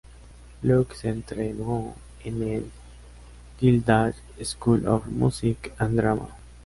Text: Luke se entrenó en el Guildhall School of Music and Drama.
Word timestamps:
Luke 0.63 0.95
se 0.95 1.09
entrenó 1.09 1.93
en 2.23 2.41
el 2.41 2.71
Guildhall 3.59 4.15
School 4.43 4.87
of 4.87 5.05
Music 5.05 5.73
and 5.77 5.95
Drama. 5.95 6.29